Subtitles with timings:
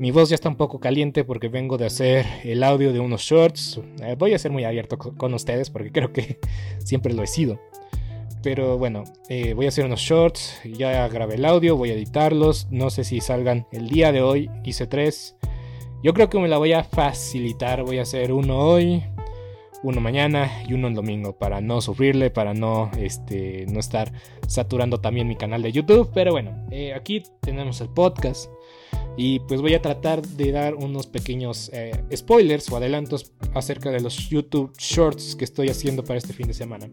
[0.00, 3.20] Mi voz ya está un poco caliente porque vengo de hacer el audio de unos
[3.20, 3.82] shorts.
[4.02, 6.38] Eh, voy a ser muy abierto con ustedes porque creo que
[6.78, 7.60] siempre lo he sido.
[8.42, 10.58] Pero bueno, eh, voy a hacer unos shorts.
[10.64, 12.66] Ya grabé el audio, voy a editarlos.
[12.70, 14.50] No sé si salgan el día de hoy.
[14.64, 15.36] Hice tres.
[16.02, 17.82] Yo creo que me la voy a facilitar.
[17.82, 19.04] Voy a hacer uno hoy,
[19.82, 24.14] uno mañana y uno el domingo para no sufrirle, para no, este, no estar
[24.46, 26.10] saturando también mi canal de YouTube.
[26.14, 28.50] Pero bueno, eh, aquí tenemos el podcast.
[29.22, 34.00] Y pues voy a tratar de dar unos pequeños eh, spoilers o adelantos acerca de
[34.00, 36.88] los YouTube Shorts que estoy haciendo para este fin de semana.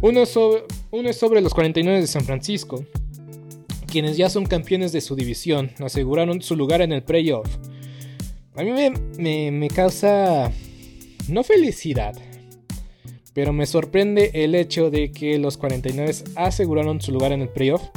[0.00, 2.84] Uno, sobre, uno es sobre los 49 de San Francisco,
[3.86, 7.46] quienes ya son campeones de su división, aseguraron su lugar en el playoff.
[8.56, 10.50] A mí me, me causa
[11.28, 12.16] no felicidad,
[13.32, 17.90] pero me sorprende el hecho de que los 49 aseguraron su lugar en el playoff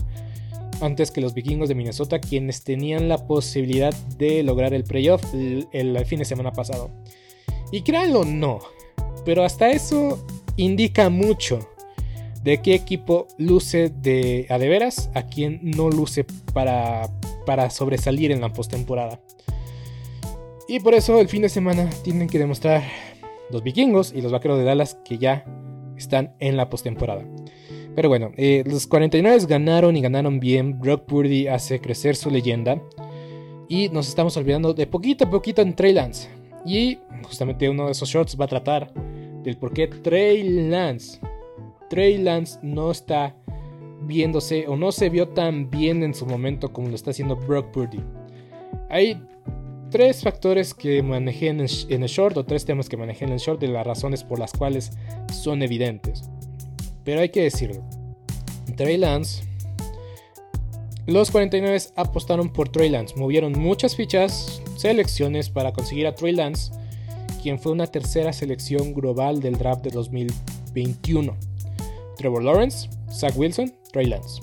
[0.82, 6.06] antes que los vikingos de Minnesota, quienes tenían la posibilidad de lograr el playoff el,
[6.06, 6.92] fin de semana pasado.
[7.72, 8.60] Y créanlo, no.
[9.26, 10.26] Pero hasta eso
[10.56, 11.60] indica mucho
[12.44, 17.10] de qué equipo luce de a de veras, a quién no luce para,
[17.46, 19.20] para sobresalir en la postemporada.
[20.68, 22.84] Y por eso el fin de semana tienen que demostrar
[23.52, 25.46] los vikingos y los vaqueros de Dallas que ya
[25.98, 27.26] están en la postemporada.
[27.96, 30.80] Pero bueno, eh, los 49 ganaron y ganaron bien.
[30.80, 32.82] Brock Purdy hace crecer su leyenda.
[33.70, 36.30] Y nos estamos olvidando de poquito a poquito en Trey Lance.
[36.66, 38.94] Y justamente uno de esos shorts va a tratar
[39.44, 41.20] del por qué Trey Lance,
[42.64, 43.36] no está
[44.02, 47.72] viéndose o no se vio tan bien en su momento como lo está haciendo Brock
[47.72, 48.02] Purdy.
[48.90, 49.22] Hay
[49.90, 53.62] tres factores que manejé en el short o tres temas que manejé en el short
[53.62, 54.92] de las razones por las cuales
[55.32, 56.30] son evidentes.
[57.06, 57.82] Pero hay que decirlo.
[58.76, 59.44] Trey Lance.
[61.06, 63.16] Los 49 apostaron por Trey Lance.
[63.16, 66.74] Movieron muchas fichas, selecciones para conseguir a Trey Lance,
[67.42, 71.38] quien fue una tercera selección global del draft de 2021.
[72.18, 74.42] Trevor Lawrence, Zach Wilson, Trey Lance.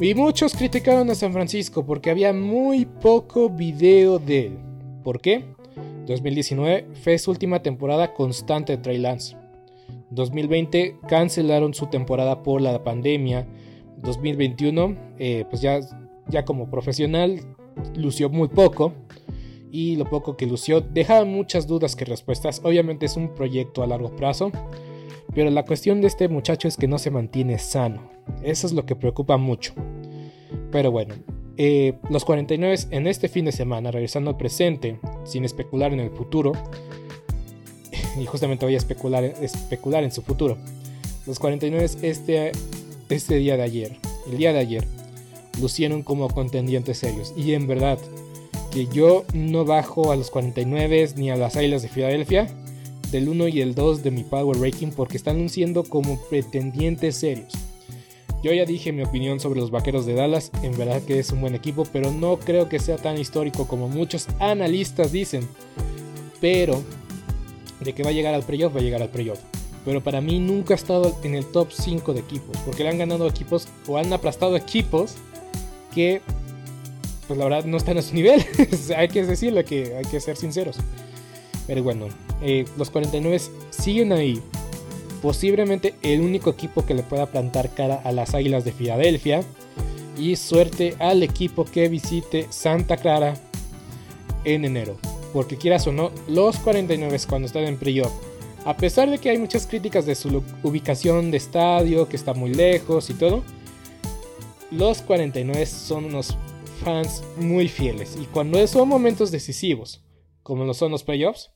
[0.00, 4.58] Y muchos criticaron a San Francisco porque había muy poco video de él.
[5.04, 5.44] ¿Por qué?
[6.06, 9.36] 2019 fue su última temporada constante de Trey Lance.
[10.10, 13.46] 2020 cancelaron su temporada por la pandemia.
[14.02, 15.80] 2021, eh, pues ya,
[16.28, 17.40] ya como profesional,
[17.96, 18.92] lució muy poco.
[19.72, 22.60] Y lo poco que lució dejaba muchas dudas que respuestas.
[22.64, 24.50] Obviamente es un proyecto a largo plazo.
[25.34, 28.10] Pero la cuestión de este muchacho es que no se mantiene sano.
[28.42, 29.74] Eso es lo que preocupa mucho.
[30.72, 31.14] Pero bueno,
[31.56, 36.10] eh, los 49 en este fin de semana, regresando al presente, sin especular en el
[36.10, 36.52] futuro,
[38.18, 40.56] y justamente voy a especular, especular en su futuro.
[41.26, 42.52] Los 49 este,
[43.08, 43.96] este día de ayer,
[44.30, 44.86] el día de ayer,
[45.60, 47.34] lucieron como contendientes serios.
[47.36, 47.98] Y en verdad,
[48.70, 52.48] que yo no bajo a los 49 ni a las Águilas de Filadelfia
[53.10, 57.52] del 1 y el 2 de mi Power Ranking porque están luciendo como pretendientes serios.
[58.42, 61.42] Yo ya dije mi opinión sobre los Vaqueros de Dallas, en verdad que es un
[61.42, 65.46] buen equipo, pero no creo que sea tan histórico como muchos analistas dicen.
[66.40, 66.82] Pero
[67.80, 69.40] de que va a llegar al playoff, va a llegar al playoff.
[69.84, 72.98] Pero para mí nunca ha estado en el top 5 de equipos, porque le han
[72.98, 75.14] ganado equipos o han aplastado equipos
[75.94, 76.20] que
[77.26, 78.44] pues la verdad no están a su nivel.
[78.96, 80.76] hay que decirlo, que hay que ser sinceros.
[81.66, 82.08] Pero bueno,
[82.42, 83.40] eh, los 49
[83.70, 84.42] siguen ahí.
[85.22, 89.44] Posiblemente el único equipo que le pueda plantar cara a las Águilas de Filadelfia.
[90.18, 93.34] Y suerte al equipo que visite Santa Clara
[94.44, 94.96] en enero.
[95.32, 98.12] Porque quieras o no, los 49 cuando están en playoff,
[98.64, 102.52] a pesar de que hay muchas críticas de su ubicación de estadio, que está muy
[102.52, 103.42] lejos y todo,
[104.70, 106.36] los 49 son unos
[106.84, 108.16] fans muy fieles.
[108.20, 110.04] Y cuando son momentos decisivos,
[110.42, 111.52] como lo son los playoffs,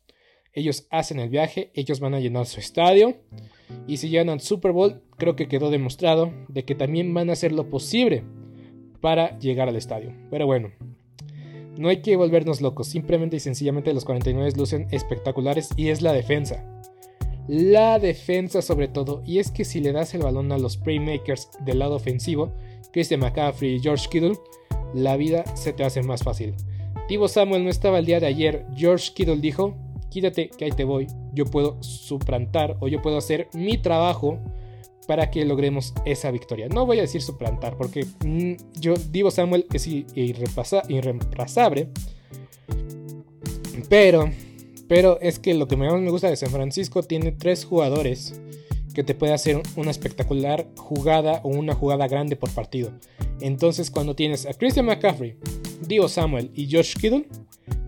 [0.53, 3.17] ellos hacen el viaje, ellos van a llenar su estadio.
[3.87, 7.33] Y si llegan al Super Bowl, creo que quedó demostrado de que también van a
[7.33, 8.25] hacer lo posible
[9.01, 10.15] para llegar al estadio.
[10.31, 10.71] Pero bueno,
[11.77, 16.13] no hay que volvernos locos, simplemente y sencillamente los 49 lucen espectaculares y es la
[16.13, 16.65] defensa.
[17.47, 21.51] La defensa sobre todo, y es que si le das el balón a los playmakers
[21.61, 22.53] del lado ofensivo,
[22.93, 24.39] Christian McCaffrey y George Kittle,
[24.95, 26.55] la vida se te hace más fácil.
[27.07, 29.75] Tibo Samuel no estaba el día de ayer, George Kittle dijo,
[30.09, 34.39] quítate que ahí te voy, yo puedo suplantar o yo puedo hacer mi trabajo
[35.07, 36.69] para que logremos esa victoria.
[36.69, 41.89] No voy a decir suplantar, porque mm, yo Divo Samuel es irreemplazable.
[43.89, 44.31] Pero,
[44.89, 48.41] pero es que lo que más me gusta de San Francisco tiene tres jugadores
[48.95, 52.93] que te puede hacer una espectacular jugada o una jugada grande por partido.
[53.41, 55.37] Entonces, cuando tienes a Christian McCaffrey,
[55.87, 57.27] Dio Samuel y Josh Kittle,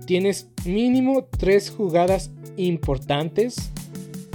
[0.05, 3.71] tienes mínimo tres jugadas importantes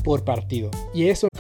[0.04, 0.72] por partido.
[0.94, 1.28] Y eso...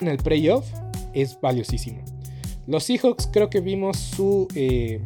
[0.00, 0.66] en el playoff
[1.12, 2.02] es valiosísimo.
[2.66, 5.00] Los Seahawks creo que vimos su, eh,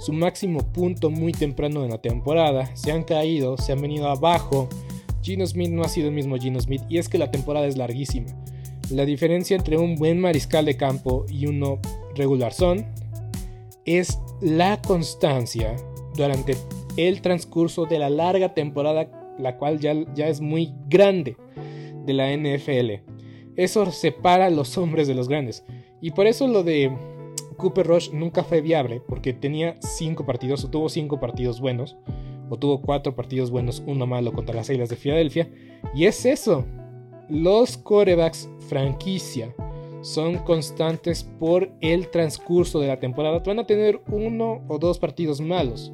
[0.00, 2.74] su máximo punto muy temprano en la temporada.
[2.74, 4.68] Se han caído, se han venido abajo.
[5.22, 7.76] Gino Smith no ha sido el mismo Gino Smith y es que la temporada es
[7.76, 8.26] larguísima.
[8.90, 11.78] La diferencia entre un buen mariscal de campo y uno
[12.14, 12.84] regular son
[13.84, 15.76] es la constancia
[16.16, 16.56] durante
[16.96, 21.36] el transcurso de la larga temporada, la cual ya, ya es muy grande
[22.04, 23.13] de la NFL.
[23.56, 25.64] Eso separa a los hombres de los grandes.
[26.00, 26.92] Y por eso lo de
[27.56, 31.96] Cooper Rush nunca fue viable, porque tenía 5 partidos, o tuvo 5 partidos buenos,
[32.50, 35.48] o tuvo 4 partidos buenos, uno malo contra las Águilas de Filadelfia.
[35.94, 36.64] Y es eso.
[37.28, 39.54] Los corebacks franquicia
[40.02, 43.38] son constantes por el transcurso de la temporada.
[43.38, 45.90] Van a tener uno o dos partidos malos.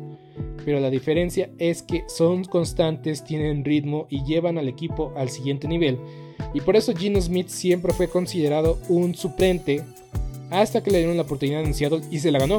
[0.65, 5.69] Pero la diferencia es que son constantes, tienen ritmo y llevan al equipo al siguiente
[5.69, 5.99] nivel.
[6.55, 9.83] Y por eso Gino Smith siempre fue considerado un suplente
[10.51, 12.59] hasta que le dieron la oportunidad en Seattle y se la ganó.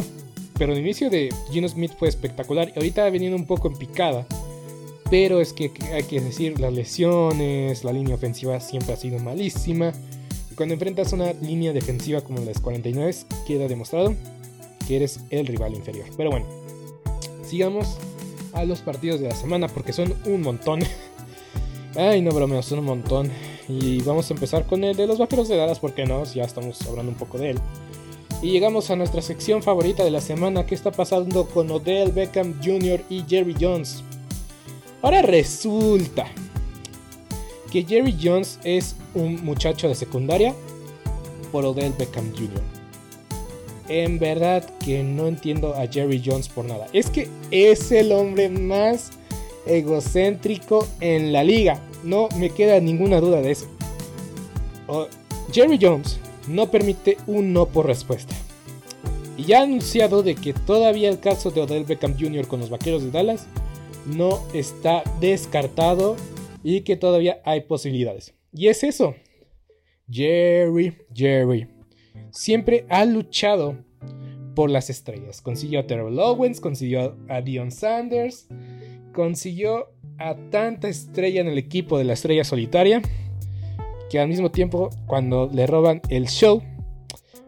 [0.58, 3.76] Pero el inicio de Gino Smith fue espectacular y ahorita ha venido un poco en
[3.76, 4.26] picada.
[5.10, 9.92] Pero es que hay que decir, las lesiones, la línea ofensiva siempre ha sido malísima.
[10.50, 13.14] Y cuando enfrentas una línea defensiva como las 49,
[13.46, 14.16] queda demostrado
[14.88, 16.06] que eres el rival inferior.
[16.16, 16.46] Pero bueno,
[17.44, 17.98] sigamos
[18.54, 20.82] a los partidos de la semana porque son un montón.
[21.96, 23.30] Ay, no bromeo, son un montón.
[23.68, 26.82] Y vamos a empezar con el de los vaqueros de Dallas, porque no, ya estamos
[26.88, 27.60] hablando un poco de él.
[28.42, 32.60] Y llegamos a nuestra sección favorita de la semana, ¿qué está pasando con Odell Beckham
[32.64, 33.02] Jr.
[33.10, 34.04] y Jerry Jones?
[35.04, 36.26] Ahora resulta
[37.72, 40.56] que Jerry Jones es un muchacho de secundaria
[41.52, 42.62] por Odell Beckham Jr.
[43.90, 46.88] en verdad que no entiendo a Jerry Jones por nada.
[46.94, 49.12] Es que es el hombre más
[49.66, 51.80] egocéntrico en la liga.
[52.04, 53.68] No me queda ninguna duda de eso.
[55.52, 58.36] Jerry Jones no permite un no por respuesta.
[59.38, 62.48] Y ya ha anunciado de que todavía el caso de Odell Beckham Jr.
[62.48, 63.48] con los Vaqueros de Dallas
[64.06, 66.16] no está descartado
[66.64, 68.34] y que todavía hay posibilidades.
[68.54, 69.16] Y es eso.
[70.10, 71.68] Jerry, Jerry,
[72.32, 73.78] siempre ha luchado
[74.56, 75.42] por las estrellas.
[75.42, 78.48] Consiguió a Terrell Owens, consiguió a Dion Sanders,
[79.14, 83.02] consiguió a tanta estrella en el equipo de la estrella solitaria
[84.10, 86.62] que al mismo tiempo cuando le roban el show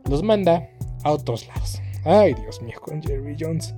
[0.09, 0.69] los manda
[1.03, 1.81] a otros lados.
[2.05, 3.73] Ay, Dios mío, con Jerry Jones.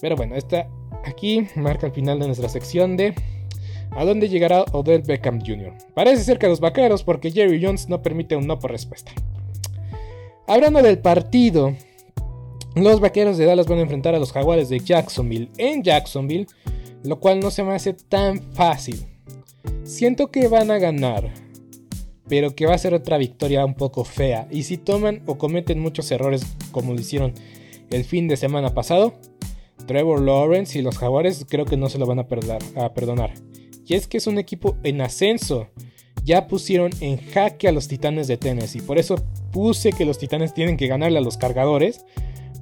[0.00, 0.68] Pero bueno, esta
[1.04, 3.14] aquí marca el final de nuestra sección de
[3.96, 5.72] ¿A dónde llegará Odell Beckham Jr.?
[5.94, 9.12] Parece ser que los vaqueros porque Jerry Jones no permite un no por respuesta.
[10.48, 11.74] Hablando del partido,
[12.74, 16.46] los vaqueros de Dallas van a enfrentar a los jaguares de Jacksonville en Jacksonville,
[17.04, 19.06] lo cual no se me hace tan fácil.
[19.84, 21.32] Siento que van a ganar,
[22.28, 24.48] pero que va a ser otra victoria un poco fea.
[24.50, 26.42] Y si toman o cometen muchos errores
[26.72, 27.34] como lo hicieron
[27.90, 29.14] el fin de semana pasado,
[29.86, 32.26] Trevor Lawrence y los jaguares creo que no se lo van a,
[32.82, 33.34] a perdonar.
[33.86, 35.68] Y es que es un equipo en ascenso.
[36.24, 38.80] Ya pusieron en jaque a los Titanes de Tennessee.
[38.80, 39.16] Por eso
[39.52, 42.06] puse que los Titanes tienen que ganarle a los cargadores.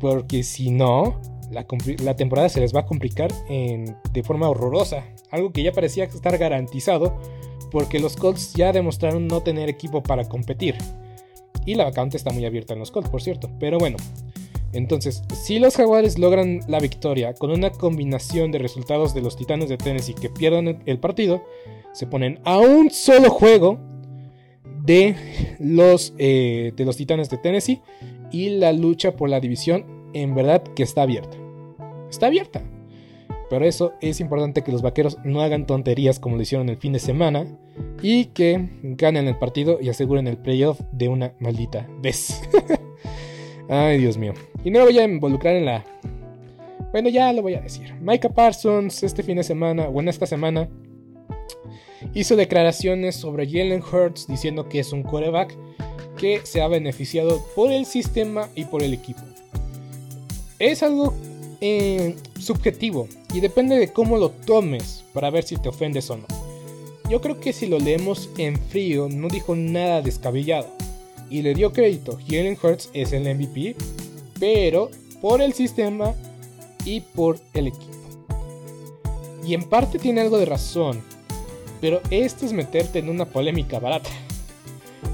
[0.00, 1.20] Porque si no,
[1.52, 5.04] la, temporada se les va a complicar de forma horrorosa.
[5.30, 7.18] Algo que ya parecía estar garantizado.
[7.70, 10.76] Porque los Colts ya demostraron no tener equipo para competir.
[11.64, 13.48] Y la vacante está muy abierta en los Colts, por cierto.
[13.58, 13.96] Pero bueno,
[14.72, 19.68] entonces, si los Jaguares logran la victoria con una combinación de resultados de los Titanes
[19.68, 21.42] de Tennessee que pierdan el partido,
[21.92, 23.78] se ponen a un solo juego
[24.84, 25.14] de
[25.58, 27.80] los, eh, de los Titanes de Tennessee
[28.30, 31.41] y la lucha por la división en verdad que está abierta.
[32.12, 32.62] Está abierta.
[33.48, 36.92] Pero eso es importante que los vaqueros no hagan tonterías como lo hicieron el fin
[36.92, 37.46] de semana
[38.02, 42.42] y que ganen el partido y aseguren el playoff de una maldita vez.
[43.68, 44.34] Ay, Dios mío.
[44.62, 45.84] Y no me voy a involucrar en la...
[46.92, 47.94] Bueno, ya lo voy a decir.
[48.00, 50.68] Micah Parsons este fin de semana, o en esta semana,
[52.12, 55.56] hizo declaraciones sobre Jalen Hurts diciendo que es un quarterback
[56.18, 59.22] que se ha beneficiado por el sistema y por el equipo.
[60.58, 61.14] Es algo
[61.64, 66.26] eh, subjetivo y depende de cómo lo tomes para ver si te ofendes o no.
[67.08, 70.66] Yo creo que si lo leemos en frío no dijo nada descabellado
[71.30, 72.18] y le dio crédito.
[72.26, 73.76] Jalen Hurts es el MVP,
[74.40, 74.90] pero
[75.20, 76.14] por el sistema
[76.84, 77.92] y por el equipo.
[79.46, 81.00] Y en parte tiene algo de razón,
[81.80, 84.10] pero esto es meterte en una polémica barata.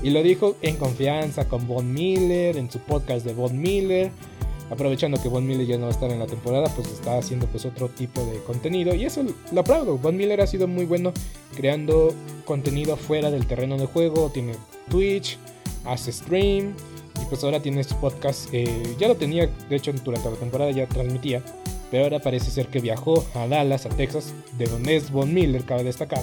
[0.02, 4.10] Y lo dijo en confianza con Von Miller, en su podcast de Von Miller.
[4.70, 7.46] Aprovechando que Von Miller ya no va a estar en la temporada, pues está haciendo
[7.46, 8.94] pues otro tipo de contenido.
[8.94, 9.96] Y eso lo aplaudo.
[9.96, 11.12] Von Miller ha sido muy bueno
[11.56, 14.30] creando contenido fuera del terreno de juego.
[14.30, 14.54] Tiene
[14.90, 15.38] Twitch,
[15.84, 16.74] hace stream
[17.20, 18.50] y pues ahora tiene su podcast.
[18.98, 21.42] ya lo tenía, de hecho, durante la temporada ya transmitía,
[21.90, 25.64] pero ahora parece ser que viajó a Dallas, a Texas, de donde es Von Miller,
[25.64, 26.22] cabe destacar,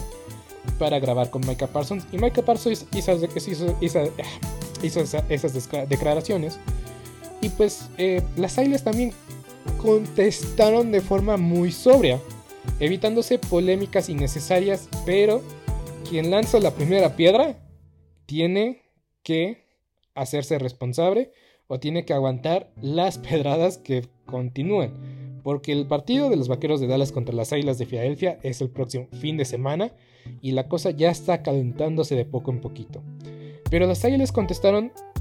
[0.80, 2.06] para grabar con Micah Parsons.
[2.12, 3.14] Y Micah Parsons hizo,
[3.82, 4.14] hizo,
[4.82, 6.60] hizo, esas declaraciones.
[7.46, 9.12] Y pues eh, las Águilas también
[9.78, 12.20] contestaron de forma muy sobria,
[12.80, 15.44] evitándose polémicas innecesarias, pero
[16.10, 17.56] quien lanza la primera piedra
[18.26, 18.82] tiene
[19.22, 19.64] que
[20.16, 21.30] hacerse responsable
[21.68, 24.92] o tiene que aguantar las pedradas que continúen.
[25.44, 28.72] Porque el partido de los Vaqueros de Dallas contra las Águilas de Filadelfia es el
[28.72, 29.92] próximo fin de semana
[30.42, 33.04] y la cosa ya está calentándose de poco en poquito.
[33.70, 34.92] Pero las Águilas contestaron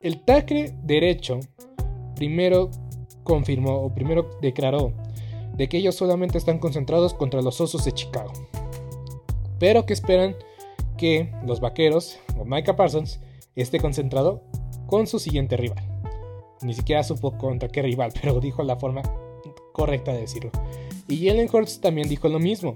[0.00, 1.40] El TACRE derecho
[2.16, 2.70] primero
[3.22, 4.94] confirmó o primero declaró
[5.54, 8.32] de que ellos solamente están concentrados contra los Osos de Chicago.
[9.58, 10.36] Pero que esperan
[10.96, 13.20] que los Vaqueros o Micah Parsons
[13.56, 14.42] esté concentrado
[14.86, 15.84] con su siguiente rival.
[16.62, 19.02] Ni siquiera supo contra qué rival, pero dijo la forma
[19.74, 20.50] correcta de decirlo.
[21.08, 22.74] Y Jalen Hurts también dijo lo mismo.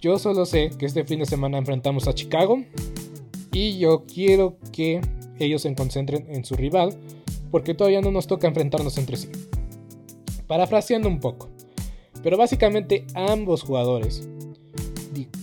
[0.00, 2.64] Yo solo sé que este fin de semana enfrentamos a Chicago
[3.52, 5.02] y yo quiero que
[5.38, 6.96] ellos se concentren en su rival
[7.50, 9.28] porque todavía no nos toca enfrentarnos entre sí.
[10.46, 11.48] Parafraseando un poco.
[12.22, 14.26] Pero básicamente ambos jugadores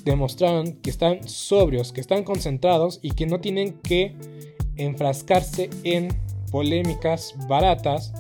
[0.04, 4.16] demostraron que están sobrios, que están concentrados y que no tienen que
[4.78, 6.10] enfrascarse en
[6.52, 8.14] polémicas baratas.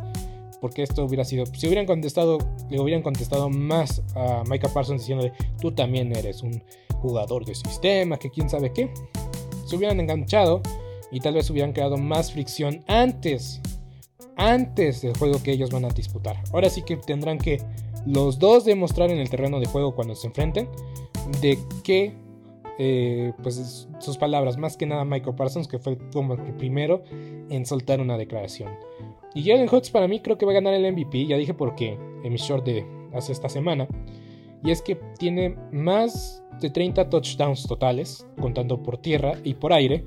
[0.61, 1.45] Porque esto hubiera sido.
[1.47, 2.37] Si hubieran contestado.
[2.69, 5.33] Le hubieran contestado más a Micah Parsons diciéndole.
[5.59, 6.63] Tú también eres un
[7.01, 8.17] jugador de sistema.
[8.17, 8.91] Que quién sabe qué.
[9.65, 10.61] Se hubieran enganchado
[11.11, 13.61] y tal vez hubieran creado más fricción antes,
[14.37, 16.37] antes del juego que ellos van a disputar.
[16.53, 17.61] Ahora sí que tendrán que
[18.05, 20.69] los dos demostrar en el terreno de juego cuando se enfrenten
[21.41, 22.13] de que
[22.79, 27.65] eh, pues sus palabras, más que nada Michael Parsons, que fue como el primero en
[27.65, 28.71] soltar una declaración.
[29.35, 31.75] Y Jalen Hurts para mí creo que va a ganar el MVP, ya dije por
[31.75, 33.87] qué en mi short de hace esta semana.
[34.63, 40.03] Y es que tiene más de 30 touchdowns totales, contando por tierra y por aire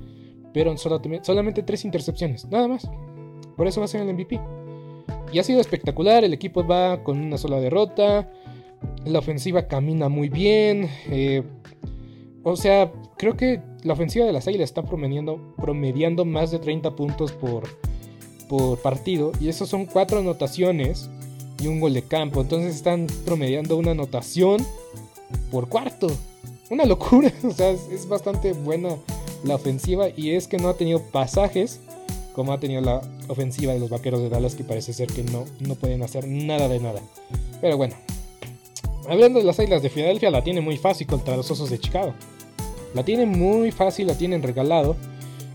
[0.55, 2.89] pero solamente tres intercepciones, nada más.
[3.57, 4.39] Por eso va a ser el MVP.
[5.33, 8.31] Y ha sido espectacular, el equipo va con una sola derrota,
[9.03, 11.43] la ofensiva camina muy bien, eh,
[12.43, 16.95] o sea, creo que la ofensiva de las Águilas está promediando, promediando más de 30
[16.95, 17.63] puntos por,
[18.47, 21.09] por partido, y eso son cuatro anotaciones
[21.61, 24.65] y un gol de campo, entonces están promediando una anotación
[25.51, 26.07] por cuarto.
[26.69, 28.95] Una locura, o sea, es bastante buena
[29.45, 31.79] la ofensiva y es que no ha tenido pasajes
[32.33, 35.45] como ha tenido la ofensiva de los Vaqueros de Dallas que parece ser que no,
[35.61, 37.01] no pueden hacer nada de nada.
[37.61, 37.95] Pero bueno,
[39.07, 42.13] hablando de las Águilas de Filadelfia, la tiene muy fácil contra los Osos de Chicago.
[42.93, 44.97] La tiene muy fácil, la tienen regalado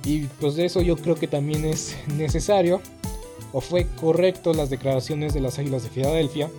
[0.05, 2.81] y pues de eso yo creo que también es necesario
[3.53, 6.51] o fue correcto las declaraciones de las Águilas de Filadelfia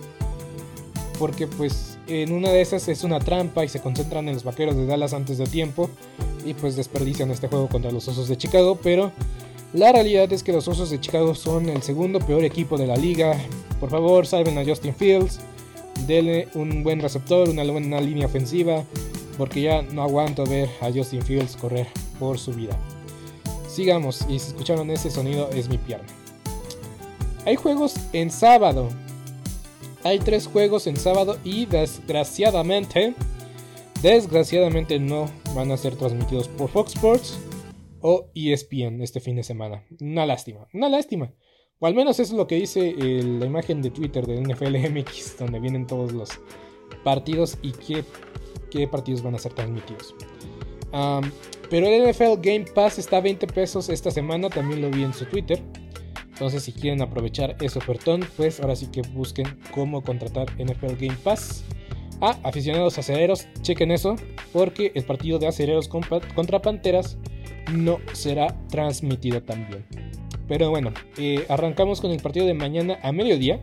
[1.18, 4.76] porque pues en una de esas es una trampa y se concentran en los Vaqueros
[4.76, 5.90] de Dallas antes de tiempo
[6.44, 9.12] y pues desperdician este juego contra los Osos de Chicago, pero
[9.72, 12.96] la realidad es que los Osos de Chicago son el segundo peor equipo de la
[12.96, 13.34] liga.
[13.80, 15.40] Por favor, salven a Justin Fields,
[16.06, 18.84] denle un buen receptor, una buena línea ofensiva,
[19.38, 21.86] porque ya no aguanto ver a Justin Fields correr
[22.18, 22.76] por su vida.
[23.68, 26.06] Sigamos, y si escucharon ese sonido es mi pierna.
[27.46, 28.90] Hay juegos en sábado.
[30.04, 33.14] Hay tres juegos en sábado y desgraciadamente
[34.02, 37.38] Desgraciadamente no van a ser transmitidos por Fox Sports
[38.00, 39.84] o ESPN este fin de semana.
[40.00, 41.32] Una lástima, una lástima.
[41.78, 45.38] O al menos eso es lo que dice la imagen de Twitter del NFL MX,
[45.38, 46.30] donde vienen todos los
[47.04, 48.04] partidos y qué,
[48.72, 50.16] qué partidos van a ser transmitidos.
[51.70, 55.14] pero el NFL Game Pass está a 20 pesos esta semana, también lo vi en
[55.14, 55.62] su Twitter.
[56.32, 61.18] Entonces si quieren aprovechar ese ofertón, pues ahora sí que busquen cómo contratar NFL Game
[61.22, 61.64] Pass.
[62.20, 64.16] Ah, aficionados acereros, chequen eso,
[64.52, 67.18] porque el partido de acereros contra Panteras
[67.72, 69.84] no será transmitido también.
[70.48, 73.58] Pero bueno, eh, arrancamos con el partido de mañana a mediodía.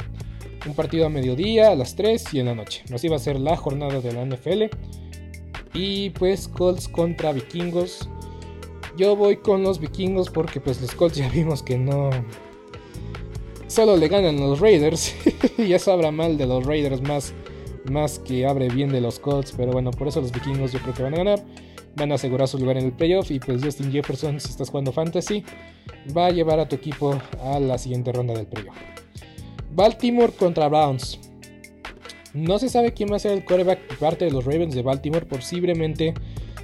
[0.65, 2.84] Un partido a mediodía, a las 3 y en la noche.
[2.93, 4.63] Así va a ser la jornada de la NFL.
[5.73, 8.10] Y pues Colts contra Vikingos.
[8.97, 12.10] Yo voy con los Vikingos porque pues los Colts ya vimos que no...
[13.69, 15.15] Solo le ganan los Raiders.
[15.58, 17.34] y eso habla mal de los Raiders más
[17.89, 20.93] más que abre bien de los Colts, pero bueno, por eso los vikingos yo creo
[20.93, 21.43] que van a ganar.
[21.95, 24.91] Van a asegurar su lugar en el playoff y pues Justin Jefferson, si estás jugando
[24.91, 25.43] fantasy,
[26.15, 28.75] va a llevar a tu equipo a la siguiente ronda del playoff.
[29.71, 31.19] Baltimore contra Browns.
[32.34, 35.25] No se sabe quién va a ser el quarterback parte de los Ravens de Baltimore,
[35.25, 36.13] posiblemente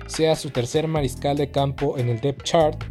[0.07, 2.83] sea su tercer mariscal de campo en el depth chart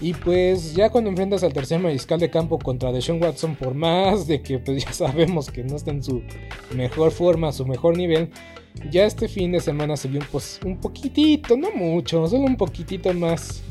[0.00, 4.26] y pues ya cuando enfrentas al tercer mariscal de campo contra Deshaun Watson, por más
[4.26, 6.22] de que pues ya sabemos que no está en su
[6.74, 8.30] mejor forma, su mejor nivel,
[8.90, 10.20] ya este fin de semana se vio
[10.64, 13.62] un, poquitito, no mucho, solo un poquitito más,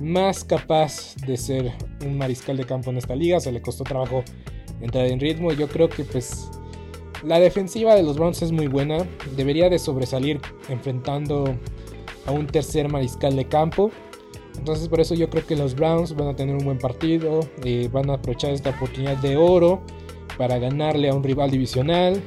[0.00, 1.72] más capaz de ser
[2.04, 3.40] un mariscal de campo en esta liga.
[3.40, 4.22] Se le costó trabajo
[4.80, 5.52] entrar en ritmo.
[5.52, 6.50] Yo creo que pues
[7.24, 8.98] la defensiva de los Browns es muy buena.
[9.36, 11.56] Debería de sobresalir enfrentando
[12.26, 13.90] a un tercer mariscal de campo.
[14.60, 17.40] Entonces por eso yo creo que los Browns van a tener un buen partido.
[17.92, 19.80] Van a aprovechar esta oportunidad de oro
[20.36, 22.20] para ganarle a un rival divisional.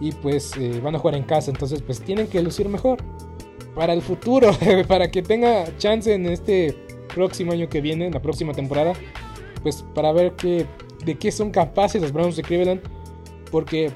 [0.00, 1.52] Y pues eh, van a jugar en casa.
[1.52, 2.98] Entonces pues tienen que lucir mejor.
[3.76, 4.50] Para el futuro.
[4.88, 6.76] para que tenga chance en este
[7.14, 8.06] próximo año que viene.
[8.06, 8.92] En la próxima temporada.
[9.62, 10.66] Pues para ver que,
[11.04, 12.80] de qué son capaces los Browns de Cleveland.
[13.52, 13.92] Porque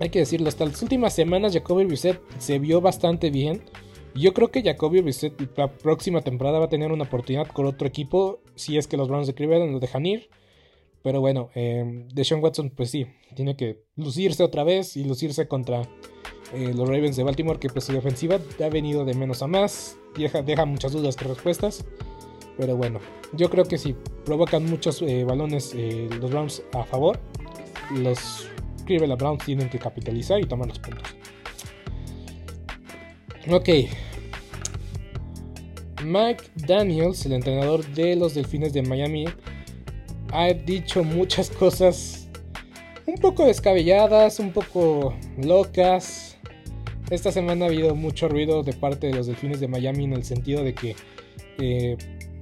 [0.00, 3.62] hay que decirlo, hasta las últimas semanas Jacoby Brissett se vio bastante bien.
[4.14, 7.86] Yo creo que Jacoby Brissett la próxima temporada va a tener una oportunidad con otro
[7.86, 10.28] equipo si es que los Browns de Cleveland lo dejan ir.
[11.02, 15.82] Pero bueno, eh, Deshaun Watson pues sí, tiene que lucirse otra vez y lucirse contra
[16.52, 19.98] eh, los Ravens de Baltimore que pues su defensiva ha venido de menos a más,
[20.16, 21.84] deja, muchas dudas que respuestas.
[22.56, 23.00] Pero bueno,
[23.34, 23.94] yo creo que si
[24.24, 27.20] provocan muchos eh, balones eh, los Browns a favor,
[27.94, 28.48] los
[28.84, 31.14] Cleveland Browns tienen que capitalizar y tomar los puntos.
[33.46, 33.68] Ok.
[36.04, 39.26] Mike Daniels, el entrenador de los Delfines de Miami,
[40.32, 42.28] ha dicho muchas cosas
[43.06, 46.36] un poco descabelladas, un poco locas.
[47.10, 50.24] Esta semana ha habido mucho ruido de parte de los Delfines de Miami en el
[50.24, 50.94] sentido de que,
[51.58, 51.96] eh,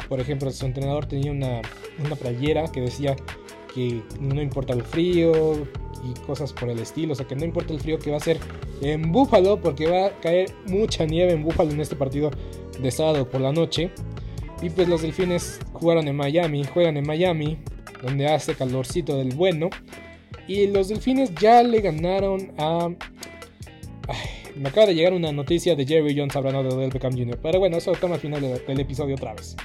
[0.09, 1.63] por ejemplo, su entrenador tenía una,
[2.05, 3.15] una playera que decía
[3.75, 5.67] que no importa el frío,
[6.05, 7.13] y cosas por el estilo.
[7.13, 8.39] O sea que no importa el frío que va a ser
[8.81, 12.31] en Búfalo, porque va a caer mucha nieve en Búfalo en este partido
[12.81, 13.91] de sábado por la noche.
[14.63, 17.59] Y pues los delfines jugaron en Miami, juegan en Miami,
[18.03, 19.71] donde hace calorcito del bueno.
[20.49, 22.89] Y los delfines ya le ganaron a.
[24.57, 27.39] me acaba de llegar una noticia de Jerry Jones hablando de Odell Beckham Jr.
[27.43, 29.57] Pero bueno, eso toma al final del episodio otra vez.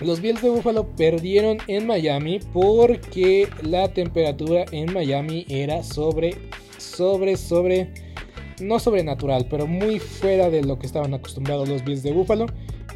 [0.00, 6.36] Los Bills de Buffalo perdieron en Miami porque la temperatura en Miami era sobre,
[6.78, 7.92] sobre, sobre,
[8.60, 12.46] no sobrenatural, pero muy fuera de lo que estaban acostumbrados los Bills de Buffalo.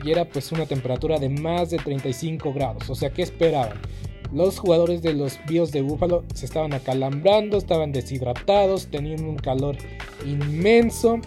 [0.05, 2.91] Y era pues una temperatura de más de 35 grados.
[2.91, 3.81] O sea, ¿qué esperaban?
[4.33, 9.77] Los jugadores de los Bills de Buffalo se estaban acalambrando, estaban deshidratados, tenían un calor
[10.27, 11.21] inmenso.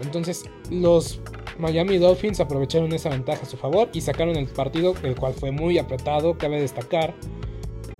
[0.00, 1.20] Entonces los
[1.58, 5.50] Miami Dolphins aprovecharon esa ventaja a su favor y sacaron el partido, el cual fue
[5.50, 7.14] muy apretado, cabe destacar.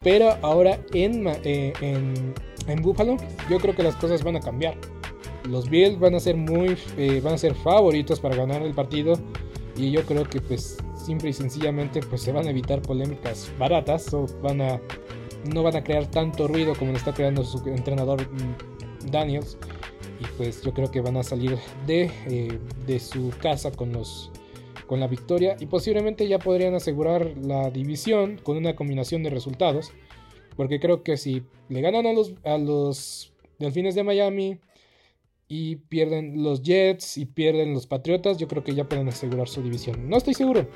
[0.00, 2.34] Pero ahora en, eh, en,
[2.66, 3.16] en Buffalo,
[3.50, 4.76] yo creo que las cosas van a cambiar.
[5.44, 9.14] Los Bills van a ser muy eh, van a ser favoritos para ganar el partido.
[9.76, 14.12] Y yo creo que pues simple y sencillamente pues se van a evitar polémicas baratas.
[14.12, 14.80] O van a.
[15.44, 19.56] no van a crear tanto ruido como le está creando su entrenador mm, Daniels.
[20.20, 24.32] Y pues yo creo que van a salir de, eh, de su casa con los
[24.88, 29.92] con la victoria y posiblemente ya podrían asegurar la división con una combinación de resultados.
[30.56, 34.58] Porque creo que si le ganan a los, a los Delfines de Miami
[35.46, 39.62] y pierden los Jets y pierden los Patriotas, yo creo que ya pueden asegurar su
[39.62, 40.08] división.
[40.08, 40.66] No estoy seguro,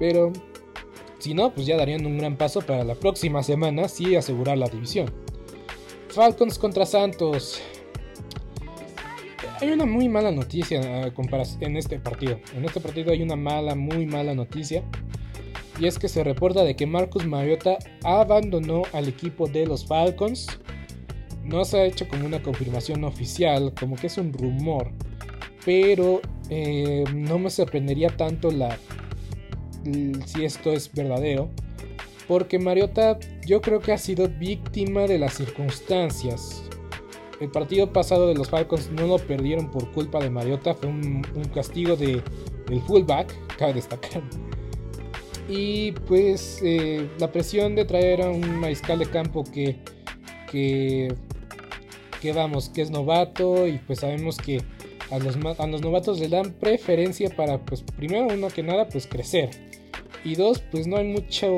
[0.00, 0.32] pero
[1.20, 4.68] si no, pues ya darían un gran paso para la próxima semana, sí asegurar la
[4.68, 5.12] división.
[6.08, 7.60] Falcons contra Santos.
[9.60, 10.80] Hay una muy mala noticia
[11.60, 12.38] en este partido.
[12.56, 14.82] En este partido hay una mala, muy mala noticia.
[15.78, 20.46] Y es que se reporta de que Marcus Mariota abandonó al equipo de los Falcons.
[21.42, 24.92] No se ha hecho como una confirmación oficial, como que es un rumor.
[25.64, 28.78] Pero eh, no me sorprendería tanto la,
[30.26, 31.50] si esto es verdadero.
[32.28, 36.62] Porque Mariota yo creo que ha sido víctima de las circunstancias.
[37.40, 41.22] El partido pasado de los Falcons no lo perdieron por culpa de Mariota, fue un,
[41.52, 42.22] castigo de,
[42.68, 44.22] del fullback, cabe destacar.
[45.48, 49.76] Y pues eh, la presión de traer a un mariscal de campo que,
[50.50, 51.14] que,
[52.20, 54.62] que vamos, que es novato y pues sabemos que
[55.10, 59.06] a los, a los novatos le dan preferencia para pues primero uno que nada pues
[59.06, 59.50] crecer
[60.24, 61.54] y dos pues no hay mucho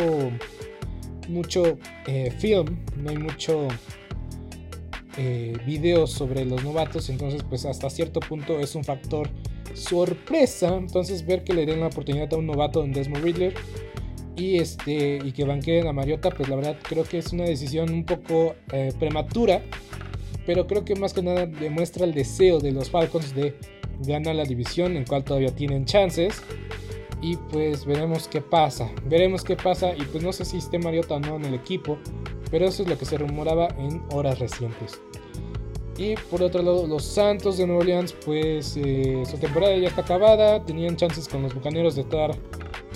[1.28, 3.68] mucho eh, film, no hay mucho
[5.16, 9.28] eh, videos sobre los novatos, entonces pues hasta cierto punto es un factor
[9.74, 13.54] sorpresa, entonces ver que le den la oportunidad a un novato en Desmond Riddler
[14.36, 17.90] y este y que banqueen a Mariota, pues la verdad creo que es una decisión
[17.92, 19.62] un poco eh, prematura,
[20.44, 23.56] pero creo que más que nada demuestra el deseo de los Falcons de
[24.00, 26.42] ganar la división, en cual todavía tienen chances
[27.22, 28.90] y pues veremos qué pasa.
[29.06, 31.98] Veremos qué pasa y pues no sé si esté Mariota o no en el equipo,
[32.50, 35.00] pero eso es lo que se rumoraba en horas recientes.
[35.98, 40.02] Y por otro lado, los Santos de Nueva Orleans, pues eh, su temporada ya está
[40.02, 42.36] acabada, tenían chances con los Bucaneros de estar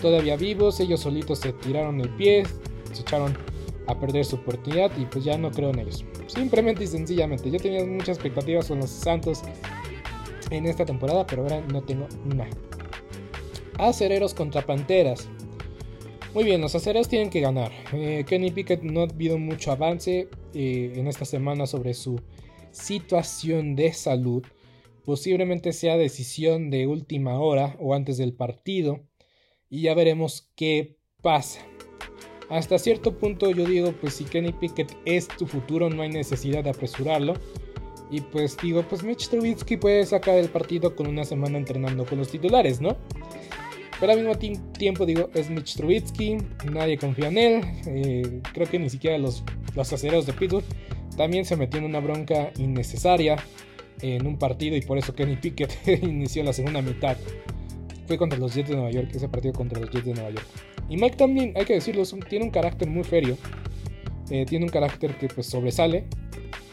[0.03, 2.45] todavía vivos, ellos solitos se tiraron el pie,
[2.93, 3.37] se echaron
[3.87, 6.05] a perder su oportunidad y pues ya no creo en ellos.
[6.27, 9.43] Simplemente y sencillamente, yo tenía muchas expectativas con los Santos
[10.51, 12.51] en esta temporada, pero ahora no tengo nada
[13.89, 15.29] acereros contra panteras.
[16.33, 17.73] Muy bien, los acereros tienen que ganar.
[17.93, 22.21] Eh, Kenny Pickett no ha habido mucho avance eh, en esta semana sobre su
[22.71, 24.45] situación de salud.
[25.05, 29.01] Posiblemente sea decisión de última hora o antes del partido.
[29.69, 31.67] Y ya veremos qué pasa.
[32.49, 36.63] Hasta cierto punto yo digo, pues si Kenny Pickett es tu futuro, no hay necesidad
[36.63, 37.35] de apresurarlo.
[38.09, 42.19] Y pues digo, pues Mitch Trubisky puede sacar el partido con una semana entrenando con
[42.19, 42.97] los titulares, ¿no?
[44.01, 44.35] Pero al mismo
[44.73, 46.39] tiempo digo, es Mitch Trubisky,
[46.73, 47.65] nadie confía en él.
[47.87, 49.45] Eh, creo que ni siquiera los,
[49.77, 49.91] los
[50.27, 50.65] de Pittsburgh
[51.17, 53.37] también se metió en una bronca innecesaria
[54.01, 57.17] en un partido y por eso Kenny Pickett inició la segunda mitad.
[58.07, 60.47] Fue contra los Jets de Nueva York, ese partido contra los Jets de Nueva York.
[60.89, 63.37] Y Mike también, hay que decirlo, tiene un carácter muy serio.
[64.31, 66.07] Eh, tiene un carácter que pues sobresale.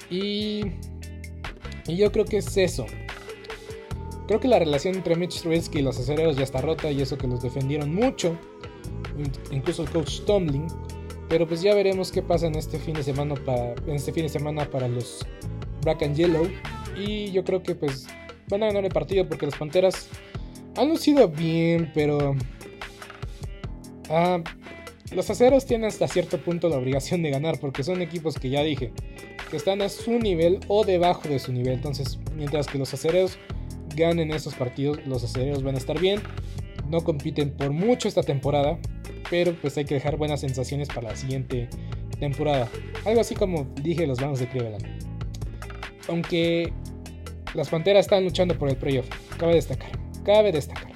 [0.10, 0.62] Y,
[1.88, 2.86] y yo creo que es eso.
[4.28, 7.18] Creo que la relación entre Mitch Trubisky y los acereros ya está rota y eso
[7.18, 8.38] que los defendieron mucho,
[9.52, 10.68] incluso el coach Tomlin.
[11.30, 14.24] Pero pues ya veremos qué pasa en este fin de semana para, en este fin
[14.24, 15.26] de semana para los
[15.84, 16.48] Black and Yellow.
[16.98, 18.08] Y yo creo que pues
[18.50, 20.10] van a ganar el partido porque las Panteras
[20.76, 22.36] han lucido bien, pero
[24.10, 24.42] ah,
[25.12, 28.62] los aceros tienen hasta cierto punto la obligación de ganar porque son equipos que ya
[28.62, 28.92] dije
[29.50, 31.74] que están a su nivel o debajo de su nivel.
[31.74, 33.38] Entonces, mientras que los acereros
[33.98, 36.22] ganen esos partidos, los aceleros van a estar bien.
[36.90, 38.80] No compiten por mucho esta temporada,
[39.30, 41.68] pero pues hay que dejar buenas sensaciones para la siguiente
[42.20, 42.70] temporada.
[43.06, 44.86] Algo así como dije los Browns de Cleveland.
[46.08, 46.72] Aunque
[47.54, 49.08] las Panteras están luchando por el playoff,
[49.38, 49.92] cabe destacar,
[50.24, 50.88] cabe destacar.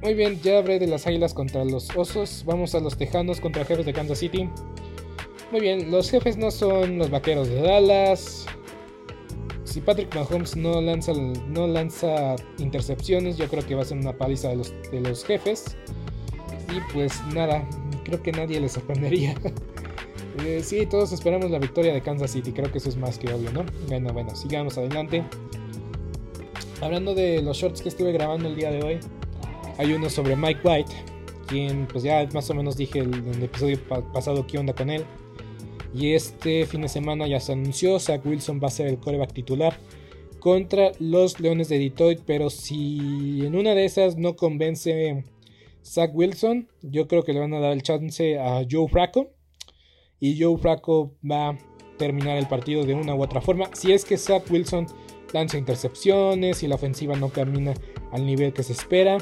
[0.00, 2.42] Muy bien, ya hablé de las Águilas contra los Osos.
[2.44, 4.48] Vamos a los Tejanos contra jefes de Kansas City.
[5.52, 8.46] Muy bien, los jefes no son los Vaqueros de Dallas,
[9.72, 14.56] si Patrick Mahomes no lanza, intercepciones, yo creo que va a ser una paliza de
[14.56, 15.78] los, de los jefes.
[16.68, 17.66] Y pues nada,
[18.04, 19.34] creo que nadie le sorprendería.
[20.46, 23.30] Eh, sí, todos esperamos la victoria de Kansas City, creo que eso es más que
[23.30, 23.66] obvio, ¿no?
[23.86, 25.22] Bueno, bueno, sigamos adelante.
[26.80, 29.00] Hablando de los shorts que estuve grabando el día de hoy,
[29.76, 30.90] hay uno sobre Mike White,
[31.48, 33.78] quien pues ya más o menos dije en el episodio
[34.14, 35.04] pasado qué onda con él.
[35.94, 39.32] Y este fin de semana ya se anunció, Zach Wilson va a ser el coreback
[39.32, 39.78] titular
[40.38, 42.20] contra los Leones de Detroit.
[42.26, 45.24] Pero si en una de esas no convence
[45.84, 49.30] Zach Wilson, yo creo que le van a dar el chance a Joe Flacco.
[50.18, 51.58] Y Joe Flacco va a
[51.98, 53.70] terminar el partido de una u otra forma.
[53.74, 54.86] Si es que Zach Wilson
[55.32, 57.74] lanza intercepciones y la ofensiva no camina
[58.12, 59.18] al nivel que se espera.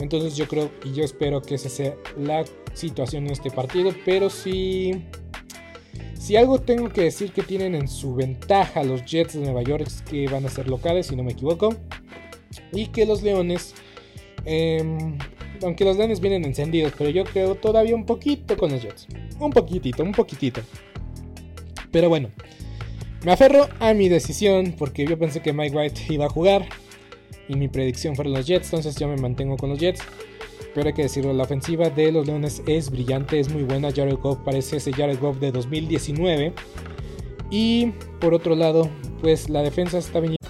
[0.00, 3.92] Entonces yo creo y yo espero que esa sea la situación en este partido.
[4.04, 5.04] Pero si
[6.20, 9.84] si algo tengo que decir que tienen en su ventaja los Jets de Nueva York
[9.86, 11.74] es que van a ser locales, si no me equivoco.
[12.72, 13.74] Y que los Leones,
[14.44, 15.16] em,
[15.62, 19.06] aunque los Leones vienen encendidos, pero yo creo todavía un poquito con los Jets.
[19.38, 20.60] Un poquitito, un poquitito.
[21.90, 22.28] Pero bueno,
[23.22, 26.66] Me aferro a mi decisión porque yo pensé que Mike White iba a jugar
[27.48, 30.00] y mi predicción fueron los Jets, entonces yo me mantengo con los Jets.
[30.74, 33.92] Pero hay que decirlo, la ofensiva de los Leones es brillante, es muy buena.
[33.92, 36.52] Jared Goff parece ese Jared Goff de 2019.
[37.50, 38.88] Y por otro lado,
[39.20, 40.39] pues la defensa está viniendo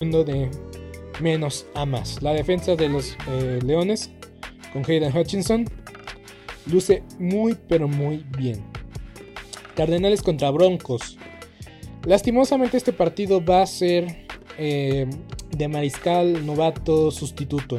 [0.00, 0.50] de
[1.20, 2.22] menos a más.
[2.22, 4.10] La defensa de los eh, Leones
[4.72, 5.66] con Hayden Hutchinson
[6.66, 8.64] luce muy pero muy bien.
[9.74, 11.18] Cardenales contra Broncos.
[12.04, 14.26] Lastimosamente este partido va a ser
[14.58, 15.06] eh,
[15.50, 17.76] de mariscal novato sustituto.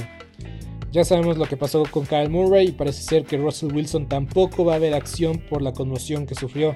[0.92, 4.66] Ya sabemos lo que pasó con Kyle Murray y parece ser que Russell Wilson tampoco
[4.66, 6.76] va a ver acción por la conmoción que sufrió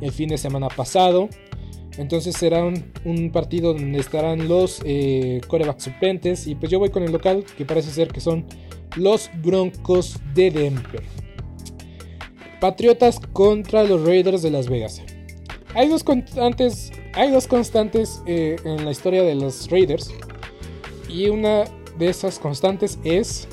[0.00, 1.28] el fin de semana pasado.
[1.98, 6.46] Entonces será un, partido donde estarán los eh, corebacks suplentes.
[6.46, 8.44] Y pues yo voy con el local, que parece ser que son
[8.96, 11.02] los Broncos de Denver.
[12.60, 15.02] Patriotas contra los Raiders de Las Vegas.
[15.74, 20.12] Hay dos constantes, hay dos constantes eh, en la historia de los Raiders.
[21.08, 21.64] Y una
[21.98, 23.48] de esas constantes es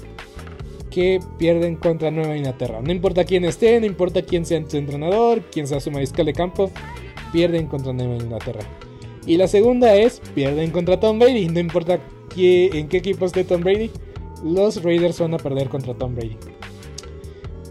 [0.89, 2.81] que pierden contra Nueva Inglaterra.
[2.81, 6.33] No importa quién esté, no importa quién sea su entrenador, quién sea su mariscal de
[6.33, 6.71] campo
[7.33, 8.61] pierden contra Nueva Inglaterra.
[9.25, 11.49] Y la segunda es, pierden contra Tom Brady.
[11.49, 11.99] No importa
[12.37, 13.91] en qué equipo esté Tom Brady,
[14.43, 16.37] los Raiders van a perder contra Tom Brady.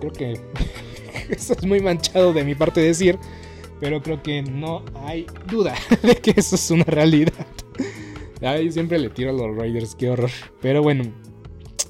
[0.00, 0.40] Creo que
[1.30, 3.18] eso es muy manchado de mi parte decir,
[3.80, 7.32] pero creo que no hay duda de que eso es una realidad.
[8.40, 10.30] Ay, siempre le tiro a los Raiders, qué horror.
[10.60, 11.04] Pero bueno,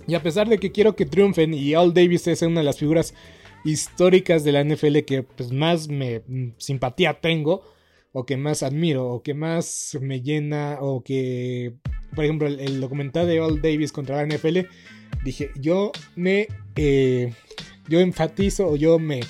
[0.07, 2.79] y a pesar de que quiero que triunfen y Al Davis es una de las
[2.79, 3.15] figuras
[3.65, 7.63] históricas de la NFL que pues, más me mm, simpatía tengo,
[8.13, 11.75] o que más admiro, o que más me llena, o que,
[12.15, 14.61] por ejemplo, el, documental de All Davis contra la NFL,
[15.25, 17.33] dije, yo me, eh,
[17.89, 19.21] yo enfatizo, o yo me,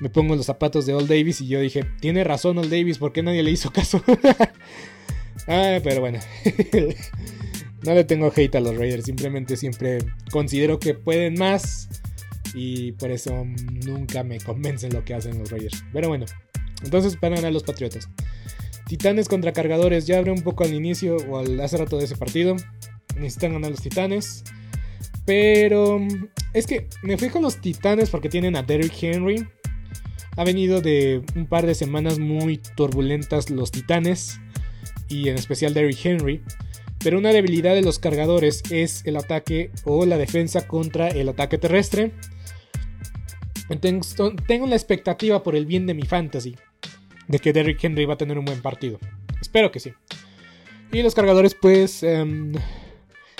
[0.00, 2.98] me pongo en los zapatos de All Davis, y yo dije, tiene razón All Davis,
[2.98, 4.02] ¿por qué nadie le hizo caso?
[5.46, 6.18] ah, pero bueno.
[7.82, 9.98] no le tengo hate a los Raiders, simplemente siempre
[10.32, 11.88] considero que pueden más
[12.56, 13.44] y por eso
[13.84, 15.84] nunca me convencen lo que hacen los Raiders.
[15.92, 16.24] Pero bueno,
[16.82, 18.08] entonces van a ganar los Patriotas.
[18.86, 20.06] Titanes contra cargadores.
[20.06, 22.56] Ya hablé un poco al inicio o al hace rato de ese partido.
[23.14, 24.42] Necesitan ganar los Titanes.
[25.26, 26.00] Pero
[26.54, 29.46] es que me fui con los Titanes porque tienen a Derrick Henry.
[30.36, 34.40] Ha venido de un par de semanas muy turbulentas los Titanes.
[35.08, 36.42] Y en especial Derrick Henry.
[37.00, 41.58] Pero una debilidad de los cargadores es el ataque o la defensa contra el ataque
[41.58, 42.12] terrestre.
[43.68, 46.56] Tengo la expectativa por el bien de mi fantasy
[47.28, 48.98] de que Derrick Henry va a tener un buen partido.
[49.40, 49.92] Espero que sí.
[50.92, 52.02] Y los cargadores, pues...
[52.02, 52.52] Em,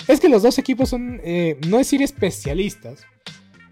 [0.07, 3.05] es que los dos equipos son, eh, no decir especialistas,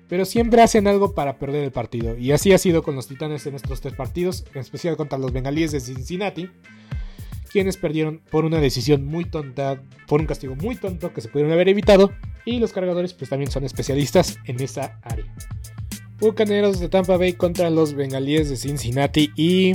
[0.10, 2.18] pero siempre hacen algo para perder el partido.
[2.18, 5.32] Y así ha sido con los Titanes en estos tres partidos, en especial contra los
[5.32, 6.50] Bengalíes de Cincinnati,
[7.52, 11.54] quienes perdieron por una decisión muy tonta, por un castigo muy tonto que se pudieron
[11.54, 12.12] haber evitado.
[12.44, 15.34] Y los cargadores pues también son especialistas en esa área.
[16.20, 19.32] Bucaneros de Tampa Bay contra los Bengalíes de Cincinnati.
[19.36, 19.74] Y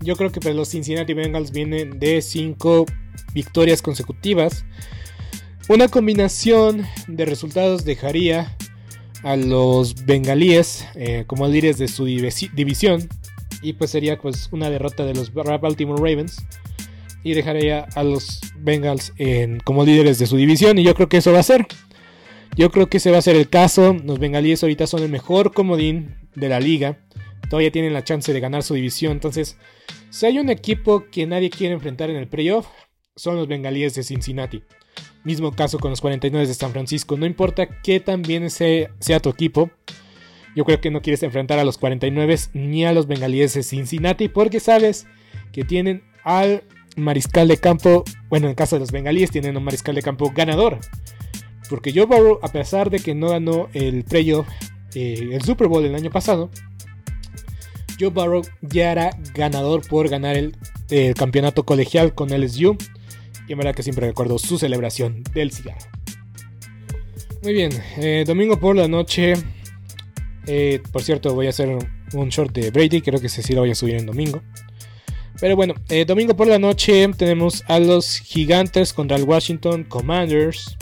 [0.00, 2.86] yo creo que pues, los Cincinnati Bengals vienen de 5
[3.34, 4.64] victorias consecutivas.
[5.68, 8.56] Una combinación de resultados dejaría
[9.22, 13.08] a los bengalíes eh, como líderes de su división.
[13.62, 16.36] Y pues sería pues una derrota de los Baltimore Ravens.
[17.22, 20.78] y dejaría a los Bengals en, como líderes de su división.
[20.78, 21.66] Y yo creo que eso va a ser.
[22.56, 23.96] Yo creo que ese va a ser el caso.
[24.04, 26.98] Los bengalíes ahorita son el mejor comodín de la liga.
[27.50, 29.12] Todavía tienen la chance de ganar su división.
[29.12, 29.56] Entonces,
[30.10, 32.68] si hay un equipo que nadie quiere enfrentar en el playoff,
[33.16, 34.62] son los bengalíes de Cincinnati.
[35.24, 37.16] Mismo caso con los 49 de San Francisco.
[37.16, 39.70] No importa qué tan bien sea, sea tu equipo.
[40.54, 44.28] Yo creo que no quieres enfrentar a los 49 ni a los bengalíes de Cincinnati
[44.28, 45.08] porque sabes
[45.52, 46.62] que tienen al
[46.96, 50.30] mariscal de campo, bueno, en el caso de los bengalíes tienen un mariscal de campo
[50.32, 50.78] ganador.
[51.68, 54.46] Porque Joe Burrow, a pesar de que no ganó el playoff,
[54.94, 56.50] eh, el Super Bowl el año pasado,
[57.98, 60.54] Joe Burrow ya era ganador por ganar el,
[61.16, 62.76] campeonato colegial con LSU.
[63.48, 65.86] Y en verdad que siempre recuerdo su celebración del cigarro.
[67.42, 69.34] Muy bien, eh, domingo por la noche.
[70.46, 71.76] Eh, por cierto, voy a hacer
[72.12, 73.02] un short de Brady.
[73.02, 74.42] Creo que ese sí lo voy a subir en domingo.
[75.40, 75.74] Pero bueno,
[76.06, 80.76] domingo por la noche tenemos a los Gigantes contra el Washington Commanders.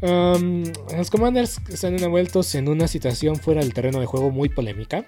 [0.00, 5.06] Los Commanders están envueltos en una situación fuera del terreno de juego muy polémica.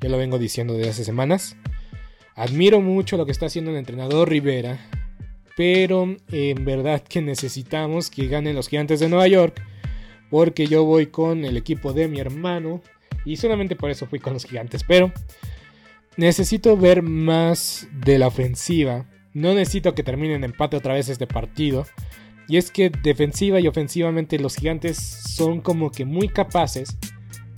[0.00, 1.56] Ya lo vengo diciendo desde hace semanas.
[2.36, 4.78] Admiro mucho lo que está haciendo el entrenador Rivera.
[5.56, 9.60] Pero en verdad que necesitamos que ganen los Gigantes de Nueva York.
[10.30, 12.80] Porque yo voy con el equipo de mi hermano.
[13.24, 14.84] Y solamente por eso fui con los Gigantes.
[14.84, 15.12] Pero
[16.18, 19.06] Necesito ver más de la ofensiva.
[19.34, 21.86] No necesito que termine en empate otra vez este partido.
[22.48, 26.96] Y es que defensiva y ofensivamente los gigantes son como que muy capaces.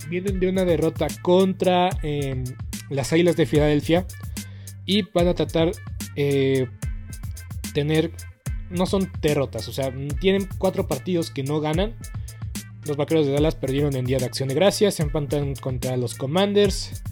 [0.09, 2.43] Vienen de una derrota contra em,
[2.89, 4.05] las Águilas de Filadelfia.
[4.85, 5.71] Y van a tratar
[6.15, 6.67] eh,
[7.73, 8.11] tener...
[8.69, 11.93] No son derrotas, o sea, tienen cuatro partidos que no ganan.
[12.85, 16.15] Los Vaqueros de Dallas perdieron en Día de Acción de Gracias, se empatan contra los
[16.15, 17.03] Commanders,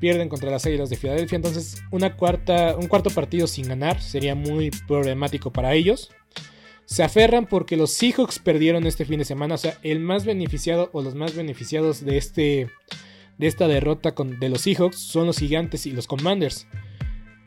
[0.00, 1.36] pierden contra las Águilas de Filadelfia.
[1.36, 6.10] Entonces, una cuarta, un cuarto partido sin ganar sería muy problemático para ellos.
[6.86, 9.56] Se aferran porque los Seahawks perdieron este fin de semana.
[9.56, 12.70] O sea, el más beneficiado o los más beneficiados de, este,
[13.38, 16.66] de esta derrota de los Seahawks son los Gigantes y los Commanders.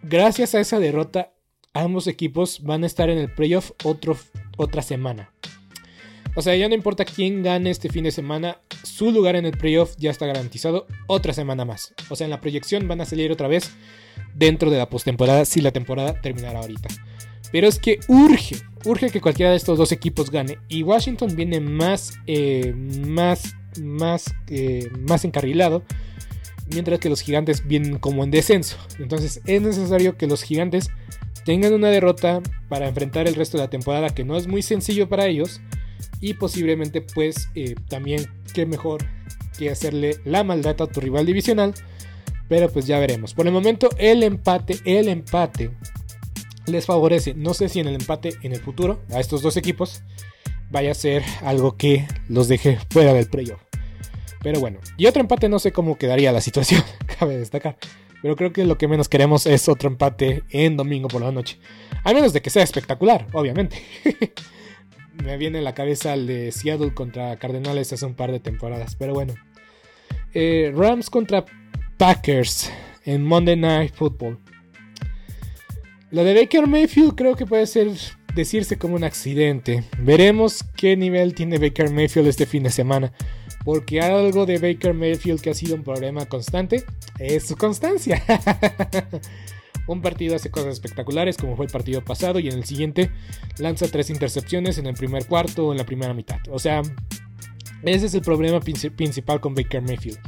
[0.04, 1.34] Gracias a esa derrota,
[1.74, 3.72] ambos equipos van a estar en el playoff
[4.58, 5.32] otra semana.
[6.36, 9.58] O sea, ya no importa quién gane este fin de semana, su lugar en el
[9.58, 11.94] playoff ya está garantizado otra semana más.
[12.10, 13.72] O sea, en la proyección van a salir otra vez
[14.36, 16.88] dentro de la postemporada si la temporada terminara ahorita.
[17.52, 20.58] Pero es que urge, urge que cualquiera de estos dos equipos gane.
[20.68, 22.74] Y Washington viene más, eh,
[23.08, 25.84] más, más, eh, más encarrilado.
[26.72, 28.78] Mientras que los gigantes vienen como en descenso.
[29.00, 30.90] Entonces es necesario que los gigantes
[31.44, 35.10] tengan una derrota para enfrentar el resto de la temporada que no es muy sencillo
[35.10, 35.62] para ellos
[36.22, 39.04] y posiblemente pues eh, también qué mejor
[39.58, 41.74] que hacerle la maldad a tu rival divisional.
[42.48, 43.34] Pero pues ya veremos.
[43.34, 45.72] Por el momento el empate, el empate
[46.70, 47.34] les favorece.
[47.34, 50.04] No sé si en el empate en el futuro a estos dos equipos
[50.70, 53.62] vaya a ser algo que los deje fuera del playoff.
[54.42, 56.84] Pero bueno, y otro empate no sé cómo quedaría la situación,
[57.20, 57.78] cabe destacar.
[58.22, 61.58] Pero creo que lo que menos queremos es otro empate en domingo por la noche.
[62.04, 63.82] A menos de que sea espectacular, obviamente.
[65.24, 68.96] me viene a la cabeza el de Seattle contra Cardenales hace un par de temporadas.
[68.96, 69.36] Pero bueno.
[70.34, 71.46] Eh, Rams contra
[71.98, 72.72] Packers
[73.06, 74.38] en Monday Night Football.
[76.12, 77.92] Lo de Baker Mayfield creo que puede ser
[78.34, 79.84] decirse como un accidente.
[80.00, 83.14] Veremos qué nivel tiene Baker Mayfield este fin de semana.
[83.64, 86.84] Porque algo de Baker Mayfield que ha sido un problema constante
[87.20, 88.24] es su constancia.
[89.88, 93.10] Un partido hace cosas espectaculares como fue el partido pasado y en el siguiente
[93.58, 96.38] lanza tres intercepciones en el primer cuarto o en la primera mitad.
[96.52, 96.84] O sea,
[97.82, 100.20] ese es el problema principal con Baker Mayfield.